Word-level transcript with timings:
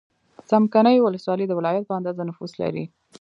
څمکنیو 0.49 1.05
ولسوالۍ 1.05 1.45
د 1.47 1.53
ولایت 1.59 1.83
په 1.87 1.93
اندازه 1.99 2.21
نفوس 2.29 2.51
لري. 2.61 2.85